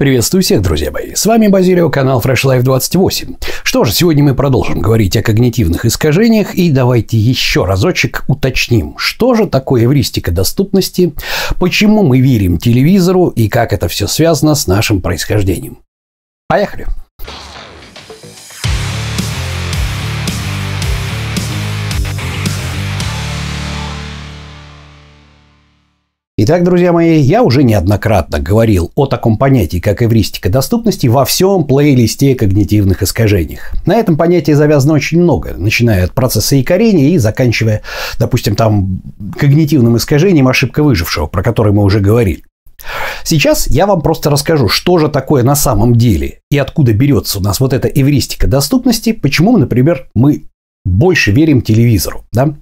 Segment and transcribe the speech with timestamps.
[0.00, 1.16] Приветствую всех, друзья мои.
[1.16, 3.34] С вами Базилио, канал Fresh Life 28.
[3.64, 9.34] Что же, сегодня мы продолжим говорить о когнитивных искажениях и давайте еще разочек уточним, что
[9.34, 11.14] же такое эвристика доступности,
[11.58, 15.78] почему мы верим телевизору и как это все связано с нашим происхождением.
[16.46, 16.86] Поехали!
[26.40, 31.64] Итак, друзья мои, я уже неоднократно говорил о таком понятии, как эвристика доступности во всем
[31.64, 33.72] плейлисте когнитивных искажениях.
[33.86, 37.82] На этом понятии завязано очень много, начиная от процесса якорения и заканчивая,
[38.20, 39.02] допустим, там
[39.36, 42.44] когнитивным искажением ошибка выжившего, про который мы уже говорили.
[43.24, 47.42] Сейчас я вам просто расскажу, что же такое на самом деле и откуда берется у
[47.42, 50.44] нас вот эта эвристика доступности, почему, например, мы
[50.84, 52.24] больше верим телевизору.
[52.30, 52.54] Да?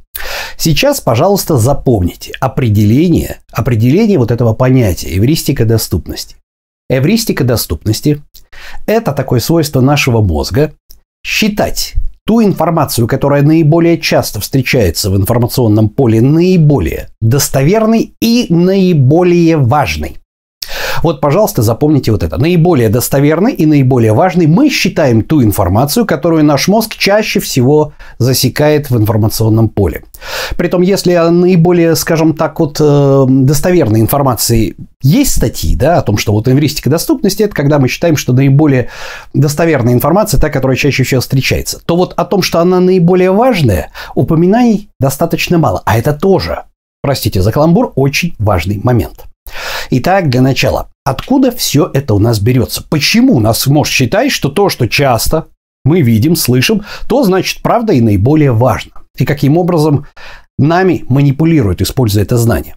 [0.56, 6.37] Сейчас, пожалуйста, запомните определение, определение вот этого понятия эвристика доступности.
[6.88, 8.23] Эвристика доступности–
[8.87, 10.73] это такое свойство нашего мозга
[11.25, 11.94] считать
[12.27, 20.16] ту информацию, которая наиболее часто встречается в информационном поле, наиболее достоверной и наиболее важной.
[21.02, 22.39] Вот, пожалуйста, запомните вот это.
[22.39, 28.91] Наиболее достоверный и наиболее важный мы считаем ту информацию, которую наш мозг чаще всего засекает
[28.91, 30.05] в информационном поле.
[30.56, 36.33] Притом, если наиболее, скажем так, вот э, достоверной информации есть статьи, да, о том, что
[36.33, 38.88] вот эвристика доступности, это когда мы считаем, что наиболее
[39.34, 43.91] достоверная информация та, которая чаще всего встречается, то вот о том, что она наиболее важная,
[44.14, 45.83] упоминаний достаточно мало.
[45.84, 46.64] А это тоже,
[47.03, 49.27] простите за каламбур, очень важный момент.
[49.91, 52.83] Итак, для начала, откуда все это у нас берется?
[52.89, 55.47] Почему нас может считать, что то, что часто
[55.84, 58.93] мы видим, слышим, то значит правда и наиболее важно?
[59.19, 60.06] И каким образом
[60.59, 62.77] нами манипулируют, используя это знание?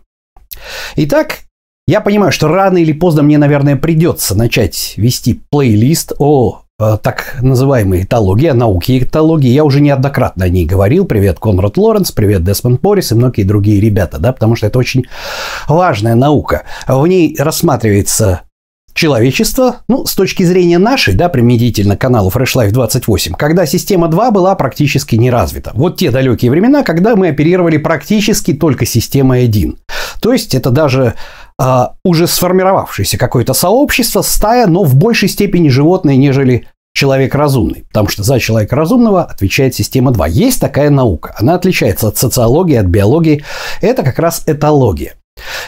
[0.96, 1.40] Итак,
[1.88, 8.04] я понимаю, что рано или поздно мне, наверное, придется начать вести плейлист о так называемой
[8.04, 9.50] этологии, о науке этологии.
[9.50, 11.06] Я уже неоднократно о ней говорил.
[11.06, 15.04] Привет, Конрад Лоренс, привет, Десмонд Порис и многие другие ребята, да, потому что это очень
[15.68, 16.64] важная наука.
[16.88, 18.42] В ней рассматривается
[18.94, 24.32] человечество, ну, с точки зрения нашей, да, применительно каналу Fresh Life 28, когда система 2
[24.32, 25.72] была практически не развита.
[25.74, 29.78] Вот те далекие времена, когда мы оперировали практически только системой 1.
[30.22, 31.14] То есть это даже
[31.60, 37.84] а, уже сформировавшееся какое-то сообщество, стая, но в большей степени животное, нежели человек разумный.
[37.90, 40.28] Потому что за человека разумного отвечает система 2.
[40.28, 41.36] Есть такая наука.
[41.38, 43.44] Она отличается от социологии, от биологии.
[43.82, 45.16] Это как раз этология.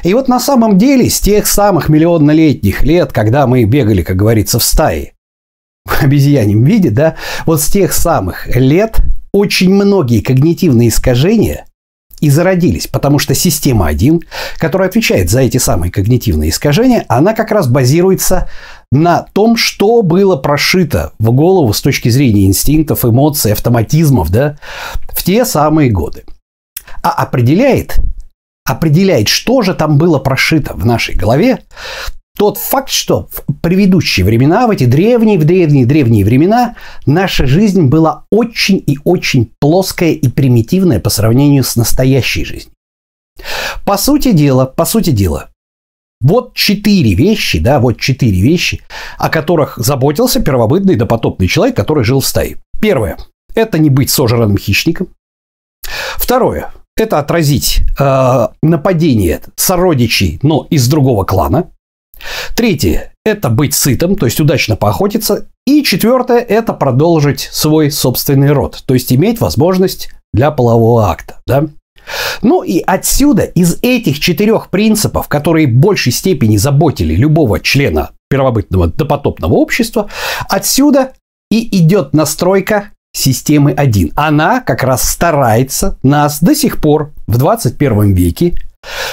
[0.04, 4.60] И вот на самом деле с тех самых миллионнолетних лет, когда мы бегали, как говорится,
[4.60, 5.14] в стае,
[5.86, 7.16] в обезьяньем виде, да,
[7.46, 9.02] вот с тех самых лет
[9.34, 11.66] очень многие когнитивные искажения
[12.22, 14.22] и зародились, потому что система 1,
[14.58, 18.48] которая отвечает за эти самые когнитивные искажения, она как раз базируется
[18.92, 24.58] на том, что было прошито в голову с точки зрения инстинктов, эмоций, автоматизмов, да,
[25.10, 26.24] в те самые годы.
[27.02, 28.00] А определяет,
[28.66, 31.60] определяет, что же там было прошито в нашей голове,
[32.38, 36.76] тот факт, что в предыдущие времена, в эти древние, в древние, древние времена,
[37.06, 42.74] наша жизнь была очень и очень плоская и примитивная по сравнению с настоящей жизнью.
[43.86, 45.50] По сути дела, по сути дела,
[46.22, 48.82] вот четыре вещи, да, вот четыре вещи,
[49.18, 52.58] о которых заботился первобытный допотопный человек, который жил в стае.
[52.80, 53.18] Первое–
[53.56, 55.08] это не быть сожранным хищником.
[56.16, 61.72] Второе– это отразить э, нападение сородичей, но из другого клана.
[62.56, 65.48] Третье– это быть сытым, то есть удачно поохотиться.
[65.66, 71.38] И четвертое– это продолжить свой собственный род, то есть иметь возможность для полового акта.
[71.46, 71.66] Да?
[72.42, 78.88] Ну и отсюда, из этих четырех принципов, которые в большей степени заботили любого члена первобытного
[78.88, 80.10] допотопного общества,
[80.50, 81.14] отсюда
[81.52, 84.14] и идет настройка системы 1.
[84.16, 88.56] Она как раз старается нас до сих пор в 21 веке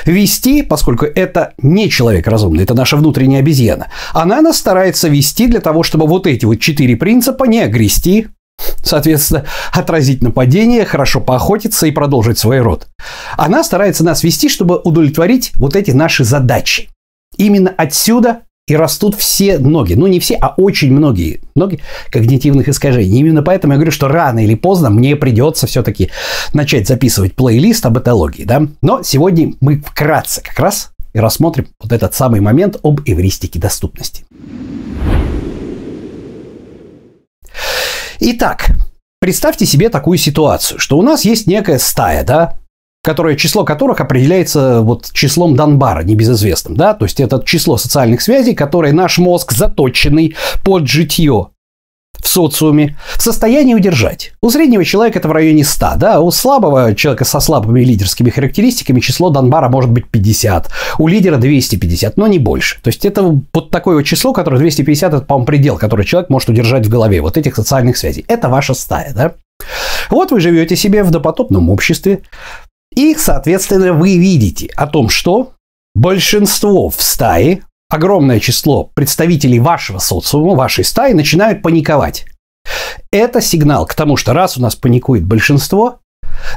[0.04, 5.60] Вести, поскольку это не человек разумный, это наша внутренняя обезьяна, она нас старается вести для
[5.60, 8.28] того, чтобы вот эти вот четыре принципа не огрести,
[8.82, 12.88] соответственно, отразить нападение, хорошо поохотиться и продолжить свой род.
[13.36, 16.88] Она старается нас вести, чтобы удовлетворить вот эти наши задачи.
[17.36, 19.94] Именно отсюда и растут все ноги.
[19.94, 21.80] Ну, не все, а очень многие ноги
[22.10, 23.18] когнитивных искажений.
[23.18, 26.10] Именно поэтому я говорю, что рано или поздно мне придется все-таки
[26.52, 28.44] начать записывать плейлист об этологии.
[28.44, 28.66] Да?
[28.82, 34.24] Но сегодня мы вкратце как раз и рассмотрим вот этот самый момент об эвристике доступности.
[38.20, 38.72] Итак,
[39.20, 42.58] представьте себе такую ситуацию, что у нас есть некая стая, да,
[43.02, 48.54] которое число которых определяется вот числом Донбара, небезызвестным, да, то есть это число социальных связей,
[48.54, 51.50] которые наш мозг заточенный под житье
[52.20, 54.32] в социуме в состоянии удержать.
[54.42, 59.00] У среднего человека это в районе 100, да, у слабого человека со слабыми лидерскими характеристиками
[59.00, 62.80] число Донбара может быть 50, у лидера 250, но не больше.
[62.82, 63.22] То есть это
[63.52, 67.20] вот такое вот число, которое 250, это, по-моему, предел, который человек может удержать в голове,
[67.20, 68.24] вот этих социальных связей.
[68.28, 69.34] Это ваша стая, да.
[70.10, 72.22] Вот вы живете себе в допотопном обществе,
[72.98, 75.52] и, соответственно, вы видите о том, что
[75.94, 82.26] большинство в стае, огромное число представителей вашего социума, вашей стаи начинают паниковать.
[83.12, 86.00] Это сигнал к тому, что раз у нас паникует большинство,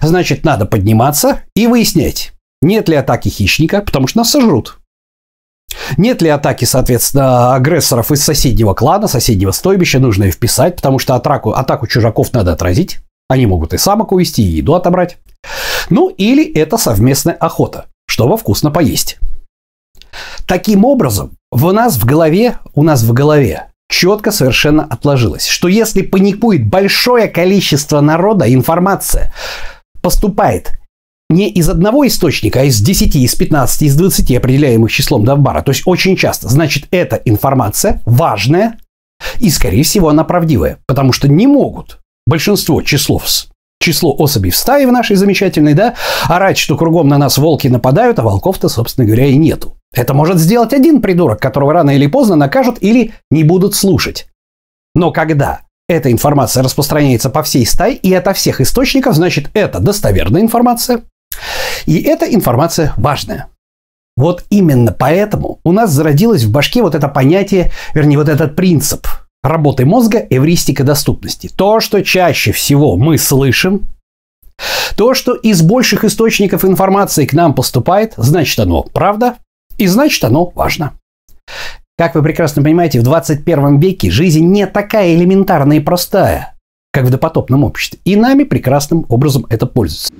[0.02, 2.34] значит, надо подниматься и выяснять,
[2.64, 4.80] нет ли атаки хищника, потому что нас сожрут.
[5.96, 11.14] Нет ли атаки, соответственно, агрессоров из соседнего клана, соседнего стойбища, нужно и вписать, потому что
[11.14, 12.98] атаку, атаку чужаков надо отразить.
[13.30, 15.20] Они могут и самок увести, и еду отобрать.
[15.90, 19.20] Ну или это совместная охота, чтобы вкусно поесть.
[20.46, 26.02] Таким образом, у нас в голове, у нас в голове четко совершенно отложилось, что если
[26.02, 29.34] паникует большое количество народа, информация
[30.02, 30.80] поступает
[31.30, 35.72] не из одного источника, а из 10, из 15, из 20 определяемых числом Давбара, то
[35.72, 38.78] есть очень часто, значит, эта информация важная
[39.40, 43.28] и, скорее всего, она правдивая, потому что не могут большинство числов
[43.82, 45.96] число особей в стае в нашей замечательной, да,
[46.28, 49.78] орать, что кругом на нас волки нападают, а волков-то, собственно говоря, и нету.
[49.94, 54.28] Это может сделать один придурок, которого рано или поздно накажут или не будут слушать.
[54.96, 60.42] Но когда эта информация распространяется по всей стае и от всех источников, значит, это достоверная
[60.42, 61.02] информация,
[61.86, 63.48] и эта информация важная.
[64.16, 69.08] Вот именно поэтому у нас зародилось в башке вот это понятие, вернее, вот этот принцип–
[69.44, 71.50] работы мозга эвристика доступности.
[71.56, 73.88] То, что чаще всего мы слышим,
[74.96, 79.38] то, что из больших источников информации к нам поступает, значит оно правда,
[79.78, 80.94] и значит оно важно.
[81.98, 86.56] Как вы прекрасно понимаете, в 21 веке жизнь не такая элементарная и простая,
[86.92, 88.00] как в допотопном обществе.
[88.06, 90.12] И нами прекрасным образом это пользуется.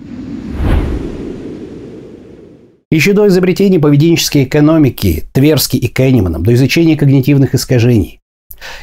[2.92, 8.21] Еще до изобретения поведенческой экономики Тверски и Кенниманом, до изучения когнитивных искажений,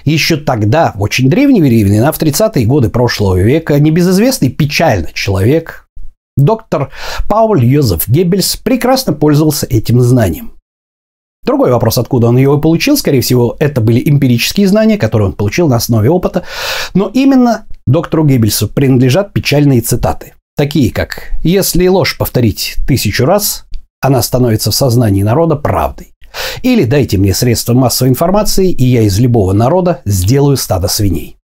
[0.04, 5.88] еще тогда, в очень древние времена, в 30-е годы прошлого века, небезызвестный печально человек,
[6.36, 6.90] доктор
[7.28, 10.52] Пауль Йозеф Геббельс, прекрасно пользовался этим знанием.
[11.44, 15.68] Другой вопрос, откуда он его получил, скорее всего, это были эмпирические знания, которые он получил
[15.68, 16.44] на основе опыта.
[16.94, 23.64] Но именно доктору Геббельсу принадлежат печальные цитаты, такие как «Если ложь повторить тысячу раз,
[24.00, 26.12] она становится в сознании народа правдой».
[26.62, 31.36] Или дайте мне средства массовой информации, и я из любого народа сделаю стадо свиней.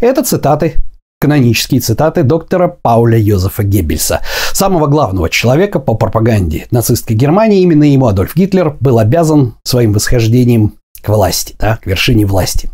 [0.00, 0.76] Это цитаты
[1.22, 4.22] канонические цитаты доктора Пауля Йозефа Геббельса,
[4.52, 7.60] самого главного человека по пропаганде нацистской Германии.
[7.60, 12.70] Именно ему Адольф Гитлер был обязан своим восхождением к власти, да, к вершине власти.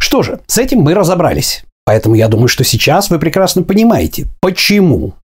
[0.00, 1.62] Что же, с этим мы разобрались.
[1.86, 5.14] Поэтому я думаю, что сейчас вы прекрасно понимаете, почему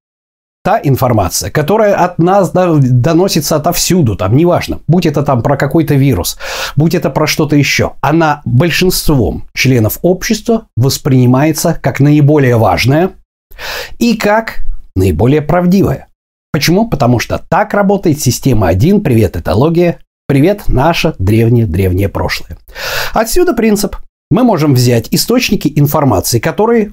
[0.63, 6.39] та информация, которая от нас доносится отовсюду, там неважно, будь это там про какой-то вирус,
[6.77, 13.13] будь это про что-то еще, она большинством членов общества воспринимается как наиболее важная
[13.99, 14.61] и как
[14.95, 16.09] наиболее правдивая.
[16.53, 16.89] Почему?
[16.89, 22.59] Потому что так работает система 1, привет этология, привет наше древнее-древнее прошлое.
[23.15, 23.97] Отсюда принцип.
[24.33, 26.93] Мы можем взять источники информации, которые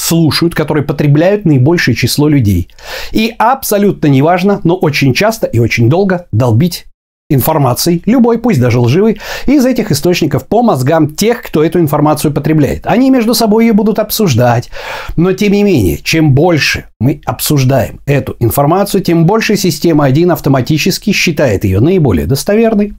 [0.00, 2.68] слушают, которые потребляют наибольшее число людей.
[3.12, 6.86] И абсолютно неважно, но очень часто и очень долго долбить
[7.28, 12.86] информацией, любой, пусть даже лживый, из этих источников по мозгам тех, кто эту информацию потребляет.
[12.86, 14.70] Они между собой ее будут обсуждать.
[15.16, 21.12] Но тем не менее, чем больше мы обсуждаем эту информацию, тем больше система 1 автоматически
[21.12, 22.94] считает ее наиболее достоверной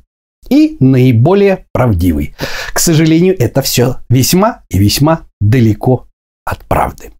[0.50, 2.36] и наиболее правдивой.
[2.72, 6.05] К сожалению, это все весьма и весьма далеко
[6.51, 7.12] от правды.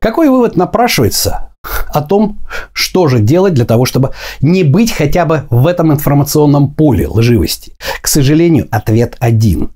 [0.00, 1.54] Какой вывод напрашивается
[1.88, 2.40] о том,
[2.72, 7.72] что же делать для того, чтобы не быть хотя бы в этом информационном поле лживости?
[8.02, 9.70] К сожалению, ответ один.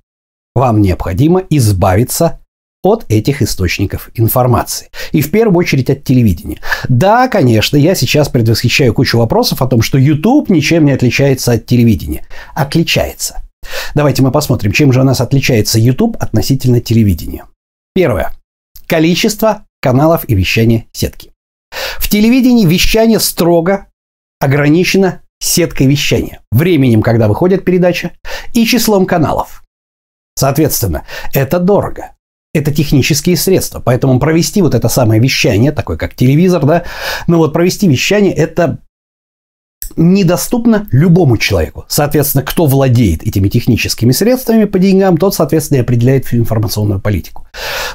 [0.55, 2.41] Вам необходимо избавиться
[2.83, 4.89] от этих источников информации.
[5.13, 6.59] И в первую очередь от телевидения.
[6.89, 11.67] Да, конечно, я сейчас предвосхищаю кучу вопросов о том, что YouTube ничем не отличается от
[11.67, 12.27] телевидения.
[12.55, 13.48] Отличается.
[13.95, 17.47] Давайте мы посмотрим, чем же у нас отличается YouTube относительно телевидения.
[17.95, 18.33] Первое.
[18.87, 21.33] Количество каналов и вещания сетки.
[21.99, 23.87] В телевидении вещание строго
[24.41, 28.13] ограничено сеткой вещания, временем, когда выходит передача,
[28.55, 29.63] и числом каналов.
[30.37, 32.13] Соответственно, это дорого.
[32.55, 33.81] это технические средства.
[33.81, 36.85] Поэтому провести вот это самое вещание, такое как телевизор, да,
[37.27, 38.79] но вот провести вещание– это
[39.99, 41.85] недоступно любому человеку.
[41.89, 47.47] Соответственно, кто владеет этими техническими средствами по деньгам, тот, соответственно, и определяет информационную политику.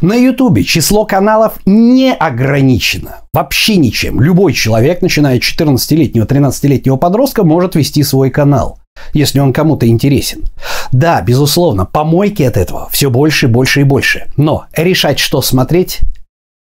[0.01, 3.21] На Ютубе число каналов не ограничено.
[3.33, 4.21] Вообще ничем.
[4.21, 8.79] Любой человек, начиная с 14-летнего, 13-летнего подростка, может вести свой канал
[9.13, 10.43] если он кому-то интересен.
[10.91, 14.27] Да, безусловно, помойки от этого все больше, больше и больше.
[14.37, 16.01] Но решать, что смотреть,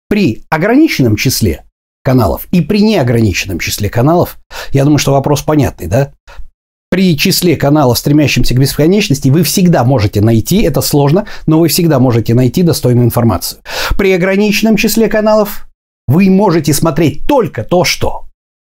[0.08, 1.64] при ограниченном числе
[2.06, 4.38] каналов и при неограниченном числе каналов,
[4.70, 6.12] я думаю, что вопрос понятный, да?
[6.88, 11.98] При числе каналов, стремящимся к бесконечности, вы всегда можете найти, это сложно, но вы всегда
[11.98, 13.60] можете найти достойную информацию.
[13.98, 15.66] При ограниченном числе каналов
[16.06, 18.26] вы можете смотреть только то, что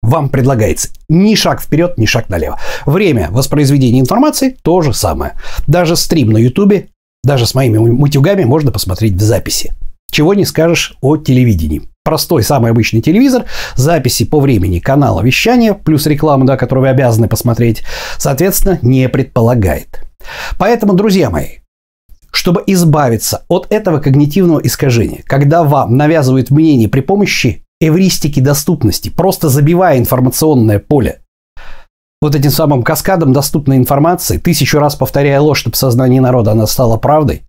[0.02, 0.90] вам предлагается.
[1.08, 2.60] Ни шаг вперед, ни шаг налево.
[2.86, 5.32] Время воспроизведения информации то же самое.
[5.66, 6.90] Даже стрим на ютубе,
[7.24, 9.74] даже с моими мутюгами можно посмотреть в записи.
[10.12, 16.06] Чего не скажешь о телевидении простой, самый обычный телевизор, записи по времени канала вещания, плюс
[16.06, 17.82] реклама, да, которую вы обязаны посмотреть,
[18.16, 20.04] соответственно, не предполагает.
[20.56, 21.58] Поэтому, друзья мои,
[22.30, 29.48] чтобы избавиться от этого когнитивного искажения, когда вам навязывают мнение при помощи эвристики доступности, просто
[29.48, 31.22] забивая информационное поле
[32.22, 36.68] вот этим самым каскадом доступной информации, тысячу раз повторяя ложь, чтобы в сознании народа она
[36.68, 37.42] стала правдой,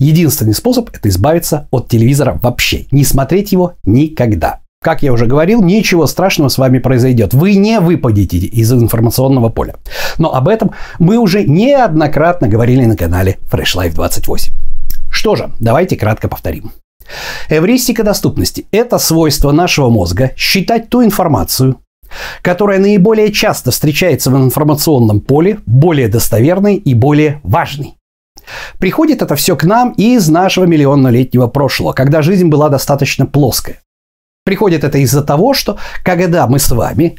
[0.00, 2.86] Единственный способ– это избавиться от телевизора вообще.
[2.90, 4.60] Не смотреть его никогда.
[4.82, 7.34] Как я уже говорил, ничего страшного с вами произойдет.
[7.34, 9.76] Вы не выпадете из информационного поля.
[10.16, 14.54] Но об этом мы уже неоднократно говорили на канале Fresh Life 28.
[15.12, 16.72] Что же, давайте кратко повторим.
[17.50, 21.76] Эвристика доступности– это свойство нашего мозга считать ту информацию,
[22.40, 27.96] которая наиболее часто встречается в информационном поле, более достоверной и более важной.
[28.78, 33.78] Приходит это все к нам из нашего миллионнолетнего прошлого, когда жизнь была достаточно плоская.
[34.44, 37.18] Приходит это из-за того, что когда мы с вами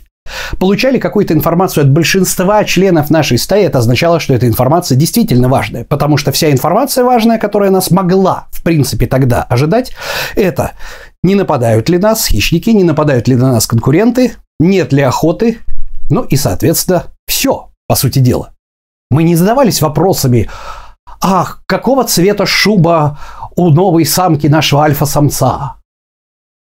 [0.59, 5.83] получали какую-то информацию от большинства членов нашей стаи, это означало, что эта информация действительно важная,
[5.83, 9.93] потому что вся информация важная, которая нас могла, в принципе, тогда ожидать,
[10.35, 10.71] это
[11.23, 15.59] не нападают ли нас хищники, не нападают ли на нас конкуренты, нет ли охоты,
[16.09, 18.53] ну и, соответственно, все, по сути дела.
[19.09, 20.50] Мы не задавались вопросами,
[21.19, 23.19] Ах, какого цвета шуба
[23.55, 25.75] у новой самки нашего альфа-самца?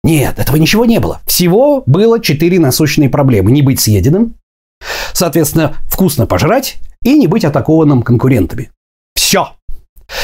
[0.03, 1.19] Нет, этого ничего не было.
[1.25, 3.51] Всего было четыре насущные проблемы.
[3.51, 4.35] Не быть съеденным,
[5.13, 8.71] соответственно, вкусно пожрать и не быть атакованным конкурентами.
[9.15, 9.49] Все.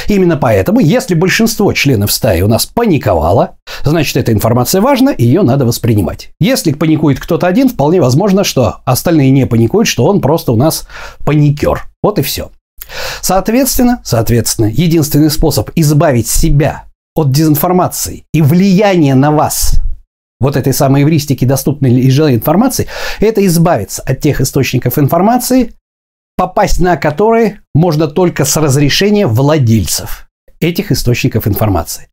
[0.08, 5.44] Именно поэтому, если большинство членов стаи у нас паниковало, значит, эта информация важна, и ее
[5.44, 6.32] надо воспринимать.
[6.40, 10.88] Если паникует кто-то один, вполне возможно, что остальные не паникуют, что он просто у нас
[11.24, 11.86] паникер.
[12.02, 12.50] Вот и все.
[13.22, 19.82] Соответственно, соответственно, единственный способ избавить себя от дезинформации и влияния на вас
[20.40, 22.88] вот этой самой эвристики, доступной и желанной информации,
[23.20, 25.74] это избавиться от тех источников информации,
[26.36, 30.28] попасть на которые можно только с разрешения владельцев
[30.60, 32.10] этих источников информации.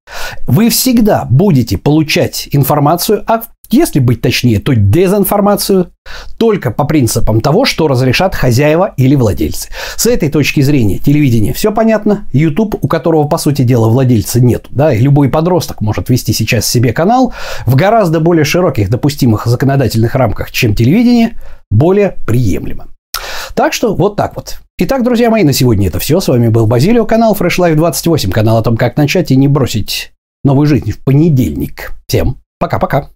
[0.47, 5.91] Вы всегда будете получать информацию о если быть точнее, то дезинформацию
[6.39, 9.69] только по принципам того, что разрешат хозяева или владельцы.
[9.97, 12.29] С этой точки зрения телевидение все понятно.
[12.33, 14.67] YouTube, у которого, по сути дела, владельца нет.
[14.71, 17.33] Да, и любой подросток может вести сейчас себе канал
[17.67, 21.39] в гораздо более широких допустимых законодательных рамках, чем телевидение,
[21.71, 22.89] более приемлемо.
[23.55, 24.61] Так что вот так вот.
[24.79, 26.21] Итак, друзья мои, на сегодня это все.
[26.21, 29.49] С вами был Базилио, канал Fresh Life 28, канал о том, как начать и не
[29.49, 30.13] бросить
[30.45, 31.93] новую жизнь в понедельник.
[32.07, 33.09] Всем пока-пока.